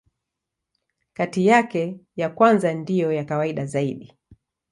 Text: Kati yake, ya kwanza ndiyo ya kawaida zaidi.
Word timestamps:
Kati 1.13 1.45
yake, 1.45 1.99
ya 2.15 2.29
kwanza 2.29 2.73
ndiyo 2.73 3.11
ya 3.11 3.25
kawaida 3.25 3.65
zaidi. 3.65 4.13